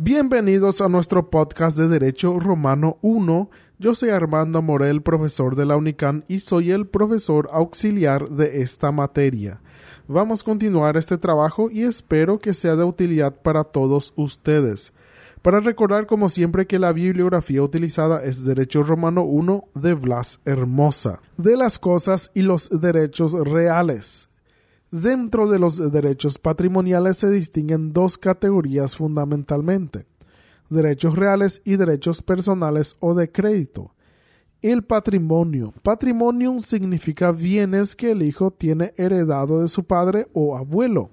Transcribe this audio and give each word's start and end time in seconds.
Bienvenidos 0.00 0.80
a 0.80 0.88
nuestro 0.88 1.28
podcast 1.28 1.76
de 1.76 1.88
Derecho 1.88 2.38
Romano 2.38 2.98
1. 3.02 3.50
Yo 3.80 3.96
soy 3.96 4.10
Armando 4.10 4.62
Morel, 4.62 5.02
profesor 5.02 5.56
de 5.56 5.66
la 5.66 5.76
UNICAN 5.76 6.24
y 6.28 6.38
soy 6.38 6.70
el 6.70 6.86
profesor 6.86 7.48
auxiliar 7.52 8.28
de 8.28 8.62
esta 8.62 8.92
materia. 8.92 9.60
Vamos 10.06 10.42
a 10.42 10.44
continuar 10.44 10.96
este 10.96 11.18
trabajo 11.18 11.68
y 11.68 11.82
espero 11.82 12.38
que 12.38 12.54
sea 12.54 12.76
de 12.76 12.84
utilidad 12.84 13.42
para 13.42 13.64
todos 13.64 14.12
ustedes. 14.14 14.92
Para 15.42 15.58
recordar 15.58 16.06
como 16.06 16.28
siempre 16.28 16.68
que 16.68 16.78
la 16.78 16.92
bibliografía 16.92 17.60
utilizada 17.60 18.22
es 18.22 18.44
Derecho 18.44 18.84
Romano 18.84 19.24
1 19.24 19.64
de 19.74 19.94
Blas 19.94 20.40
Hermosa, 20.44 21.22
de 21.36 21.56
las 21.56 21.80
cosas 21.80 22.30
y 22.34 22.42
los 22.42 22.70
derechos 22.70 23.32
reales. 23.32 24.27
Dentro 24.90 25.50
de 25.50 25.58
los 25.58 25.92
derechos 25.92 26.38
patrimoniales 26.38 27.18
se 27.18 27.28
distinguen 27.28 27.92
dos 27.92 28.16
categorías 28.16 28.96
fundamentalmente, 28.96 30.06
derechos 30.70 31.14
reales 31.14 31.60
y 31.62 31.76
derechos 31.76 32.22
personales 32.22 32.96
o 33.00 33.14
de 33.14 33.30
crédito. 33.30 33.92
El 34.62 34.82
patrimonio. 34.84 35.74
Patrimonio 35.82 36.58
significa 36.60 37.32
bienes 37.32 37.94
que 37.94 38.12
el 38.12 38.22
hijo 38.22 38.50
tiene 38.50 38.94
heredado 38.96 39.60
de 39.60 39.68
su 39.68 39.84
padre 39.84 40.26
o 40.32 40.56
abuelo. 40.56 41.10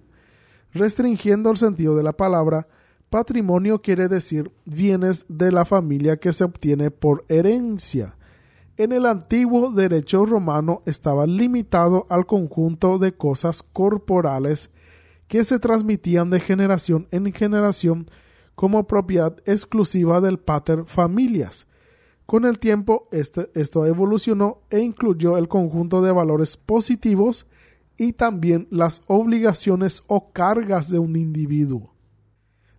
Restringiendo 0.72 1.52
el 1.52 1.58
sentido 1.58 1.98
de 1.98 2.04
la 2.04 2.14
palabra, 2.14 2.68
patrimonio 3.10 3.82
quiere 3.82 4.08
decir 4.08 4.52
bienes 4.64 5.26
de 5.28 5.52
la 5.52 5.66
familia 5.66 6.16
que 6.16 6.32
se 6.32 6.46
obtiene 6.46 6.92
por 6.92 7.26
herencia 7.28 8.16
en 8.78 8.92
el 8.92 9.06
antiguo 9.06 9.72
derecho 9.72 10.26
romano 10.26 10.82
estaba 10.86 11.26
limitado 11.26 12.06
al 12.10 12.26
conjunto 12.26 12.98
de 12.98 13.14
cosas 13.14 13.64
corporales 13.64 14.70
que 15.28 15.44
se 15.44 15.60
transmitían 15.60 16.30
de 16.30 16.40
generación 16.40 17.08
en 17.12 17.32
generación 17.34 18.08
como 18.54 18.88
propiedad 18.88 19.38
exclusiva 19.46 20.22
del 20.22 20.40
pater 20.40 20.86
familias. 20.86 21.68
Con 22.26 22.46
el 22.46 22.60
tiempo 22.60 23.08
este, 23.12 23.50
esto 23.54 23.86
evolucionó 23.86 24.62
e 24.70 24.80
incluyó 24.80 25.38
el 25.38 25.48
conjunto 25.48 26.02
de 26.02 26.12
valores 26.12 26.58
positivos 26.58 27.48
y 27.98 28.14
también 28.14 28.68
las 28.72 29.02
obligaciones 29.08 30.04
o 30.08 30.32
cargas 30.32 30.90
de 30.90 31.00
un 31.00 31.16
individuo. 31.16 31.94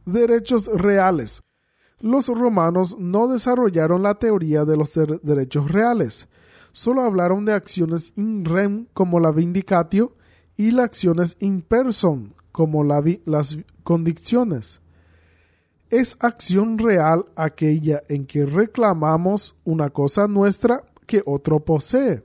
Derechos 0.05 0.67
reales 0.67 1.43
los 2.01 2.29
romanos 2.29 2.97
no 2.99 3.29
desarrollaron 3.29 4.03
la 4.03 4.15
teoría 4.17 4.65
de 4.65 4.77
los 4.77 4.99
derechos 5.23 5.71
reales, 5.71 6.29
solo 6.73 7.03
hablaron 7.03 7.45
de 7.45 7.55
acciones 7.55 8.13
in 8.17 8.45
rem 8.45 8.87
como 8.93 9.19
la 9.19 9.33
vindicatio 9.33 10.15
y 10.57 10.71
las 10.71 10.87
acciones 10.87 11.37
in 11.41 11.63
person 11.63 12.35
como 12.53 12.85
las 12.85 13.59
condiciones. 13.83 14.81
Es 15.89 16.17
acción 16.21 16.79
real 16.79 17.27
aquella 17.37 18.03
en 18.09 18.27
que 18.27 18.45
reclamamos 18.45 19.55
una 19.65 19.91
cosa 19.91 20.27
nuestra 20.27 20.85
que 21.07 21.23
otro 21.25 21.61
posee, 21.61 22.25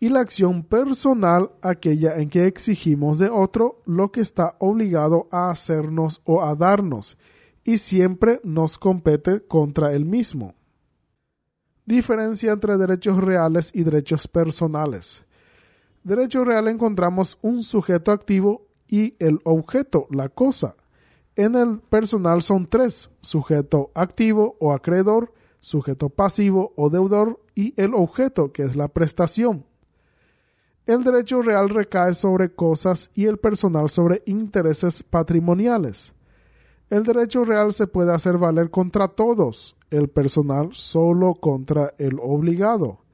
y 0.00 0.08
la 0.08 0.20
acción 0.20 0.62
personal 0.62 1.50
aquella 1.60 2.16
en 2.16 2.30
que 2.30 2.46
exigimos 2.46 3.18
de 3.18 3.28
otro 3.28 3.82
lo 3.84 4.10
que 4.10 4.22
está 4.22 4.56
obligado 4.58 5.28
a 5.30 5.50
hacernos 5.50 6.22
o 6.24 6.42
a 6.42 6.54
darnos, 6.54 7.18
y 7.64 7.78
siempre 7.78 8.40
nos 8.44 8.78
compete 8.78 9.42
contra 9.46 9.92
el 9.92 10.04
mismo. 10.04 10.54
Diferencia 11.84 12.52
entre 12.52 12.76
derechos 12.76 13.20
reales 13.20 13.70
y 13.74 13.82
derechos 13.82 14.28
personales. 14.28 15.24
Derecho 16.02 16.44
real 16.44 16.68
encontramos 16.68 17.38
un 17.42 17.62
sujeto 17.62 18.12
activo 18.12 18.66
y 18.88 19.14
el 19.18 19.40
objeto, 19.44 20.06
la 20.10 20.28
cosa. 20.28 20.76
En 21.36 21.54
el 21.54 21.80
personal 21.80 22.42
son 22.42 22.66
tres, 22.66 23.10
sujeto 23.20 23.90
activo 23.94 24.56
o 24.60 24.72
acreedor, 24.72 25.32
sujeto 25.60 26.08
pasivo 26.08 26.72
o 26.76 26.90
deudor 26.90 27.40
y 27.54 27.74
el 27.80 27.94
objeto, 27.94 28.52
que 28.52 28.62
es 28.62 28.76
la 28.76 28.88
prestación. 28.88 29.64
El 30.86 31.04
derecho 31.04 31.42
real 31.42 31.68
recae 31.68 32.14
sobre 32.14 32.52
cosas 32.52 33.10
y 33.14 33.26
el 33.26 33.38
personal 33.38 33.90
sobre 33.90 34.22
intereses 34.26 35.02
patrimoniales. 35.02 36.14
El 36.90 37.04
derecho 37.04 37.44
real 37.44 37.72
se 37.72 37.86
puede 37.86 38.12
hacer 38.12 38.36
valer 38.36 38.68
contra 38.70 39.06
todos, 39.06 39.76
el 39.90 40.08
personal 40.08 40.70
solo 40.72 41.34
contra 41.34 41.94
el 41.98 42.18
obligado. 42.20 43.04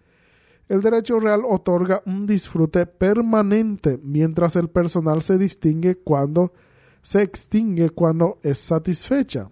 El 0.66 0.80
derecho 0.80 1.20
real 1.20 1.42
otorga 1.46 2.02
un 2.06 2.26
disfrute 2.26 2.86
permanente, 2.86 4.00
mientras 4.02 4.56
el 4.56 4.70
personal 4.70 5.20
se 5.20 5.36
distingue 5.36 5.94
cuando 5.94 6.54
se 7.02 7.22
extingue 7.22 7.90
cuando 7.90 8.38
es 8.42 8.58
satisfecha. 8.58 9.50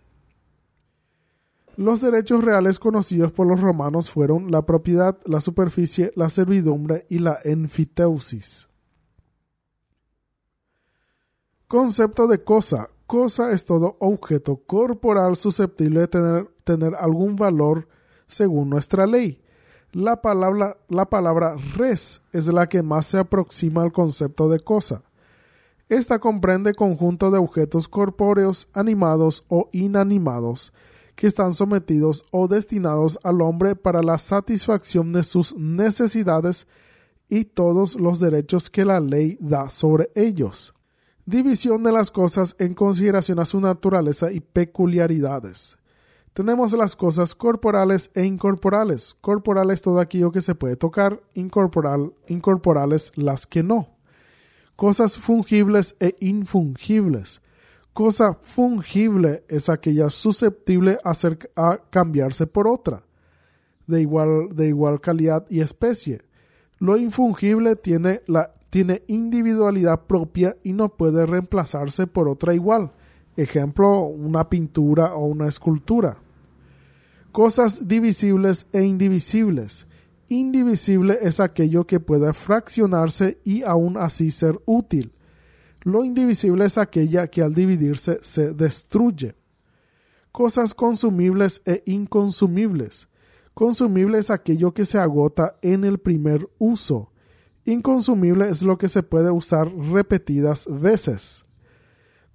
Los 1.77 2.01
derechos 2.01 2.43
reales 2.43 2.79
conocidos 2.79 3.31
por 3.31 3.47
los 3.47 3.61
romanos 3.61 4.11
fueron 4.11 4.51
la 4.51 4.65
propiedad, 4.65 5.19
la 5.27 5.41
superficie, 5.41 6.13
la 6.17 6.31
servidumbre 6.31 7.07
y 7.11 7.19
la 7.19 7.39
enfiteusis. 7.45 8.69
Concepto 11.69 12.27
de 12.27 12.43
cosa 12.43 12.91
cosa 13.07 13.53
es 13.53 13.65
todo 13.65 13.97
objeto 14.01 14.57
corporal 14.67 15.37
susceptible 15.37 16.01
de 16.01 16.09
tener, 16.09 16.51
tener 16.65 16.95
algún 16.95 17.37
valor 17.37 17.89
según 18.27 18.71
nuestra 18.71 19.07
ley. 19.07 19.41
La 19.93 20.21
palabra, 20.23 20.77
la 20.89 21.09
palabra 21.09 21.57
res 21.77 22.21
es 22.33 22.49
la 22.49 22.69
que 22.69 22.83
más 22.83 23.07
se 23.07 23.19
aproxima 23.19 23.83
al 23.83 23.93
concepto 23.93 24.49
de 24.49 24.61
cosa. 24.61 25.03
Esta 25.89 26.19
comprende 26.19 26.75
conjunto 26.75 27.31
de 27.31 27.39
objetos 27.39 27.87
corpóreos, 27.87 28.69
animados 28.73 29.45
o 29.49 29.69
inanimados, 29.73 30.73
que 31.15 31.27
están 31.27 31.55
sometidos 31.55 32.25
o 32.33 32.49
destinados 32.49 33.21
al 33.23 33.41
hombre 33.41 33.77
para 33.77 34.03
la 34.03 34.19
satisfacción 34.19 35.13
de 35.13 35.23
sus 35.23 35.55
necesidades 35.55 36.67
y 37.29 37.45
todos 37.45 37.95
los 37.95 38.19
derechos 38.19 38.71
que 38.71 38.85
la 38.85 38.99
ley 38.99 39.39
da 39.41 39.69
sobre 39.71 40.11
ellos 40.15 40.75
división 41.27 41.83
de 41.83 41.93
las 41.93 42.11
cosas 42.11 42.55
en 42.59 42.75
consideración 42.75 43.39
a 43.39 43.45
su 43.45 43.61
naturaleza 43.61 44.31
y 44.33 44.41
peculiaridades. 44.41 45.79
Tenemos 46.35 46.73
las 46.73 46.97
cosas 46.97 47.35
corporales 47.35 48.11
e 48.15 48.25
incorporales. 48.25 49.15
Corporales 49.21 49.83
todo 49.83 50.01
aquello 50.01 50.33
que 50.33 50.41
se 50.41 50.57
puede 50.57 50.77
tocar, 50.77 51.23
incorporal, 51.35 52.13
incorporales 52.27 53.13
las 53.15 53.47
que 53.47 53.63
no. 53.63 53.91
Cosas 54.75 55.17
fungibles 55.17 55.95
e 56.01 56.17
infungibles. 56.19 57.41
Cosa 57.93 58.35
fungible 58.43 59.45
es 59.49 59.69
aquella 59.69 60.11
susceptible 60.11 60.99
a, 61.05 61.13
a 61.55 61.79
cambiarse 61.91 62.49
por 62.49 62.67
otra, 62.67 63.05
de 63.87 64.01
igual, 64.01 64.49
de 64.57 64.67
igual 64.67 65.01
calidad 65.01 65.47
y 65.49 65.61
especie. 65.61 66.23
Lo 66.81 66.97
infungible 66.97 67.77
tiene 67.77 68.23
la 68.27 68.53
tiene 68.75 69.05
individualidad 69.07 70.01
propia 70.01 70.57
y 70.65 70.73
no 70.73 70.89
puede 70.89 71.27
reemplazarse 71.27 72.09
por 72.09 72.27
otra 72.27 72.55
igual. 72.55 72.91
Ejemplo, 73.37 74.01
una 74.01 74.51
pintura 74.51 75.15
o 75.15 75.27
una 75.27 75.47
escultura. 75.47 76.19
Cosas 77.31 77.87
divisibles 77.87 78.67
e 78.73 78.83
indivisibles. 78.83 79.87
Indivisible 80.29 81.21
es 81.23 81.39
aquello 81.39 81.87
que 81.87 82.01
puede 82.01 82.33
fraccionarse 82.33 83.39
y 83.45 83.63
aún 83.63 83.97
así 83.97 84.33
ser 84.33 84.61
útil. 84.67 85.13
Lo 85.83 86.03
indivisible 86.03 86.65
es 86.65 86.77
aquella 86.77 87.29
que 87.29 87.43
al 87.43 87.55
dividirse 87.55 88.19
se 88.23 88.55
destruye. 88.55 89.37
Cosas 90.33 90.75
consumibles 90.75 91.63
e 91.65 91.85
inconsumibles. 91.87 93.09
Consumible 93.55 94.19
es 94.19 94.31
aquello 94.31 94.75
que 94.75 94.85
se 94.85 94.99
agota 94.99 95.59
en 95.63 95.85
el 95.85 95.99
primer 95.99 96.49
uso. 96.59 97.13
Inconsumible 97.65 98.49
es 98.49 98.63
lo 98.63 98.77
que 98.77 98.89
se 98.89 99.03
puede 99.03 99.31
usar 99.31 99.73
repetidas 99.75 100.67
veces. 100.69 101.45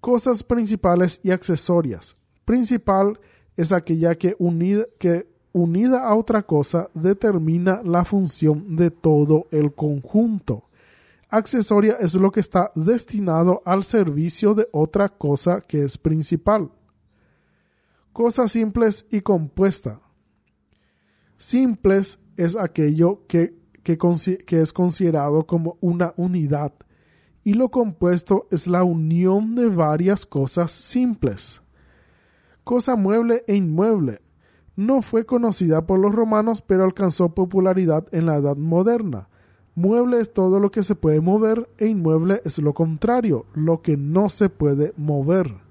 Cosas 0.01 0.44
principales 0.44 1.19
y 1.23 1.31
accesorias. 1.31 2.16
Principal 2.45 3.19
es 3.56 3.71
aquella 3.71 4.15
que 4.15 4.36
unida, 4.39 6.07
a 6.07 6.15
otra 6.15 6.44
cosa 6.44 6.89
determina 6.94 7.81
la 7.83 8.06
función 8.06 8.75
de 8.75 8.89
todo 8.89 9.48
el 9.51 9.74
conjunto. 9.74 10.63
Accesoria 11.30 11.98
es 12.00 12.15
lo 12.15 12.31
que 12.31 12.39
está 12.39 12.71
destinado 12.74 13.62
al 13.65 13.83
servicio 13.83 14.56
de 14.56 14.68
otra 14.71 15.09
cosa 15.09 15.62
que 15.62 15.83
es 15.83 15.98
principal. 15.98 16.71
Cosas 18.13 18.54
simples 18.54 19.06
y 19.12 19.21
compuesta. 19.21 20.00
Simples 21.38 22.18
es 22.36 22.56
aquello 22.56 23.27
que 23.27 23.58
que, 23.97 24.62
es 24.62 24.74
considerado 24.74 25.45
como 25.45 25.77
una 25.81 26.13
unidad 26.18 26.74
y 27.44 27.53
lo 27.53 27.69
compuesto 27.69 28.47
es 28.51 28.68
la 28.68 28.83
unión 28.83 29.56
de 29.56 29.68
varias 29.68 30.25
cosas 30.25 30.71
simples. 30.71 31.62
Cosa 32.63 32.95
mueble 32.95 33.44
e 33.47 33.56
inmueble. 33.56 34.21
No 34.75 35.01
fue 35.01 35.25
conocida 35.25 35.88
por 35.88 36.00
los 36.00 36.13
romanos, 36.13 36.62
pero 36.62 36.83
alcanzó 36.83 37.33
popularidad 37.33 38.06
en 38.12 38.25
la 38.25 38.36
Edad 38.36 38.57
Moderna. 38.57 39.30
Mueble 39.75 40.19
es 40.19 40.33
todo 40.33 40.59
lo 40.59 40.69
que 40.69 40.83
se 40.83 40.95
puede 40.95 41.21
mover 41.21 41.69
e 41.77 41.88
inmueble 41.88 42.42
es 42.45 42.59
lo 42.59 42.74
contrario, 42.74 43.45
lo 43.53 43.81
que 43.81 43.97
no 43.97 44.30
se 44.30 44.50
puede 44.50 44.94
mover. 44.97 45.69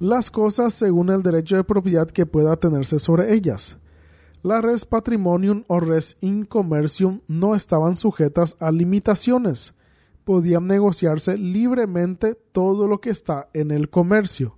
las 0.00 0.30
cosas 0.30 0.72
según 0.72 1.10
el 1.10 1.22
derecho 1.22 1.56
de 1.56 1.64
propiedad 1.64 2.08
que 2.08 2.24
pueda 2.24 2.56
tenerse 2.56 2.98
sobre 2.98 3.34
ellas. 3.34 3.76
La 4.42 4.62
res 4.62 4.86
patrimonium 4.86 5.64
o 5.68 5.80
res 5.80 6.16
in 6.22 6.46
commercium 6.46 7.20
no 7.28 7.54
estaban 7.54 7.94
sujetas 7.94 8.56
a 8.58 8.70
limitaciones. 8.70 9.74
Podían 10.24 10.66
negociarse 10.66 11.36
libremente 11.36 12.34
todo 12.34 12.86
lo 12.86 13.00
que 13.00 13.10
está 13.10 13.48
en 13.52 13.70
el 13.70 13.90
comercio. 13.90 14.56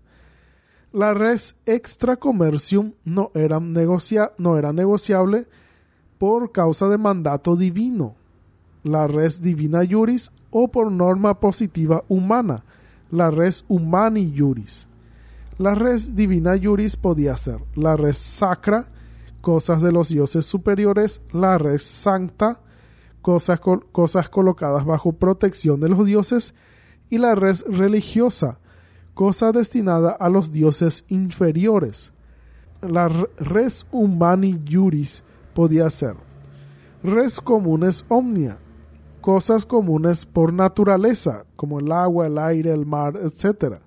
La 0.92 1.14
res 1.14 1.56
extra 1.66 2.16
commercium 2.16 2.92
no 3.04 3.32
era, 3.34 3.58
negociable 3.58 5.48
por 6.18 6.52
causa 6.52 6.88
de 6.88 6.98
mandato 6.98 7.56
divino. 7.56 8.14
La 8.84 9.08
res 9.08 9.42
divina 9.42 9.80
juris 9.88 10.30
o 10.50 10.68
por 10.68 10.92
norma 10.92 11.40
positiva 11.40 12.04
humana, 12.08 12.64
la 13.10 13.30
res 13.30 13.64
humani 13.68 14.32
juris. 14.36 14.86
La 15.58 15.74
res 15.74 16.14
divina 16.14 16.58
juris 16.62 16.96
podía 16.96 17.36
ser 17.36 17.58
la 17.74 17.96
res 17.96 18.18
sacra, 18.18 18.86
cosas 19.42 19.82
de 19.82 19.92
los 19.92 20.08
dioses 20.08 20.46
superiores, 20.46 21.20
la 21.32 21.58
res 21.58 21.82
sancta, 21.82 22.62
cosas, 23.20 23.60
cosas 23.60 24.30
colocadas 24.30 24.86
bajo 24.86 25.12
protección 25.12 25.80
de 25.80 25.90
los 25.90 26.06
dioses, 26.06 26.54
y 27.10 27.18
la 27.18 27.34
res 27.34 27.66
religiosa, 27.68 28.58
cosa 29.12 29.52
destinada 29.52 30.12
a 30.12 30.30
los 30.30 30.50
dioses 30.50 31.04
inferiores. 31.08 32.14
La 32.80 33.10
res 33.36 33.86
humani 33.92 34.58
juris 34.66 35.22
podía 35.52 35.90
ser 35.90 36.16
res 37.02 37.40
comunes 37.40 38.04
omnia, 38.08 38.58
cosas 39.20 39.66
comunes 39.66 40.24
por 40.24 40.52
naturaleza, 40.52 41.44
como 41.56 41.80
el 41.80 41.90
agua, 41.90 42.26
el 42.26 42.38
aire, 42.38 42.72
el 42.72 42.86
mar, 42.86 43.14
etc. 43.16 43.80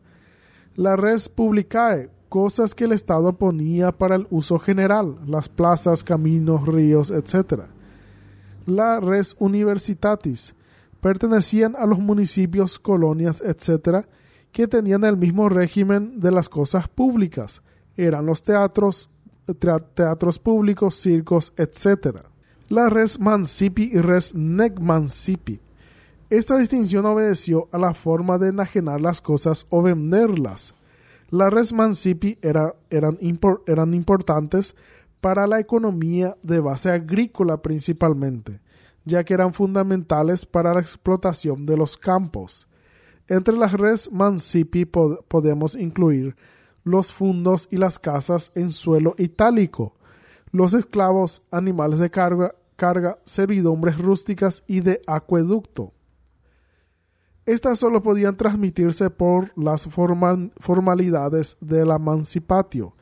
La 0.76 0.96
res 0.96 1.30
publicae, 1.30 2.10
cosas 2.36 2.76
que 2.76 2.84
el 2.84 2.92
Estado 2.92 3.32
ponía 3.38 3.94
para 3.94 4.16
el 4.16 4.28
uso 4.30 4.60
general, 4.60 5.20
las 5.26 5.48
plazas, 5.48 6.04
caminos, 6.04 6.68
ríos, 6.68 7.10
etc. 7.10 7.62
La 8.66 9.00
res 9.00 9.38
universitatis 9.40 10.54
pertenecían 11.00 11.78
a 11.78 11.86
los 11.86 11.98
municipios, 11.98 12.78
colonias, 12.78 13.40
etc., 13.40 14.06
que 14.52 14.68
tenían 14.68 15.06
el 15.06 15.16
mismo 15.16 15.48
régimen 15.48 16.20
de 16.20 16.30
las 16.32 16.50
cosas 16.50 16.90
públicas. 16.90 17.62
Eran 17.96 18.26
los 18.26 18.44
teatros, 18.44 19.10
teatros 19.94 20.38
públicos, 20.38 20.96
circos, 20.96 21.54
etc. 21.56 22.18
La 22.68 22.90
res 22.90 23.18
mancipi 23.18 23.92
y 23.94 24.00
res 24.00 24.36
nec 24.36 24.78
mancipi. 24.78 25.62
Esta 26.30 26.58
distinción 26.58 27.06
obedeció 27.06 27.70
a 27.72 27.78
la 27.78 27.94
forma 27.94 28.38
de 28.38 28.50
enajenar 28.50 29.00
las 29.00 29.22
cosas 29.22 29.66
o 29.70 29.82
venderlas. 29.82 30.76
Las 31.30 31.52
res 31.52 31.74
mancipi 31.74 32.38
eran, 32.42 32.74
importantes 33.94 34.76
para 35.22 35.48
la 35.48 35.60
economía 35.60 36.38
de 36.44 36.60
base 36.60 36.92
agrícola 36.92 37.62
principalmente, 37.62 38.62
ya 39.06 39.24
que 39.24 39.34
eran 39.34 39.54
fundamentales 39.54 40.46
para 40.46 40.74
la 40.74 40.82
explotación 40.82 41.66
de 41.66 41.78
los 41.78 41.98
campos. 41.98 42.68
Entre 43.28 43.58
las 43.58 43.74
res 43.74 44.12
mancipi 44.12 44.86
podemos 44.86 45.76
incluir 45.76 46.36
los 46.84 47.12
fundos 47.12 47.68
y 47.72 47.78
las 47.78 47.98
casas 47.98 48.52
en 48.54 48.70
suelo 48.70 49.16
itálico, 49.18 49.96
los 50.52 50.76
esclavos, 50.76 51.42
animales 51.50 51.98
de 51.98 52.12
carga, 52.12 52.54
carga 52.76 53.18
servidumbres 53.24 53.98
rústicas 53.98 54.64
y 54.68 54.82
de 54.82 55.02
acueducto. 55.08 55.95
Estas 57.46 57.78
solo 57.78 58.02
podían 58.02 58.38
transmitirse 58.38 59.12
por 59.12 59.52
las 59.56 59.88
formalidades 59.88 61.58
de 61.62 61.86
la 61.86 62.00
mancipatio 62.00 62.96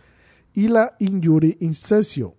y 0.53 0.67
la 0.67 0.95
injuri 0.99 1.57
incesio. 1.61 2.35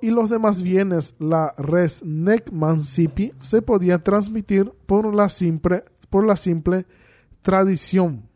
y 0.00 0.10
los 0.10 0.30
demás 0.30 0.62
bienes, 0.62 1.16
la 1.18 1.52
res 1.58 2.02
nec 2.04 2.52
mancipi, 2.52 3.32
se 3.40 3.62
podían 3.62 4.02
transmitir 4.02 4.72
por 4.86 5.12
la 5.12 5.28
simple, 5.28 5.84
por 6.08 6.24
la 6.24 6.36
simple 6.36 6.86
tradición. 7.42 8.28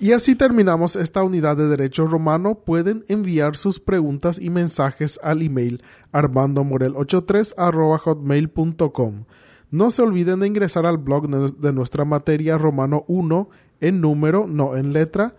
Y 0.00 0.12
así 0.12 0.36
terminamos 0.36 0.94
esta 0.94 1.24
unidad 1.24 1.56
de 1.56 1.66
Derecho 1.66 2.06
Romano. 2.06 2.56
Pueden 2.56 3.04
enviar 3.08 3.56
sus 3.56 3.80
preguntas 3.80 4.38
y 4.38 4.48
mensajes 4.48 5.18
al 5.24 5.42
email 5.42 5.82
armandomorel83 6.12 7.98
hotmail.com. 7.98 9.24
No 9.70 9.90
se 9.90 10.00
olviden 10.02 10.40
de 10.40 10.46
ingresar 10.46 10.86
al 10.86 10.96
blog 10.98 11.28
de 11.28 11.72
nuestra 11.72 12.04
materia 12.04 12.56
Romano 12.56 13.04
1 13.06 13.50
en 13.80 14.00
número, 14.00 14.46
no 14.46 14.76
en 14.76 14.92
letra, 14.92 15.34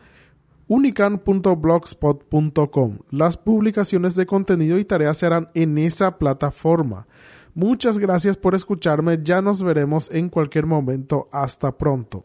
unican.blogspot.com. 0.67 2.99
Las 3.09 3.37
publicaciones 3.37 4.15
de 4.15 4.25
contenido 4.27 4.77
y 4.77 4.85
tareas 4.85 5.17
se 5.17 5.25
harán 5.25 5.49
en 5.55 5.79
esa 5.79 6.17
plataforma. 6.17 7.07
Muchas 7.55 7.97
gracias 7.97 8.37
por 8.37 8.55
escucharme, 8.55 9.19
ya 9.23 9.41
nos 9.41 9.63
veremos 9.63 10.11
en 10.11 10.29
cualquier 10.29 10.67
momento. 10.67 11.27
Hasta 11.31 11.77
pronto. 11.77 12.23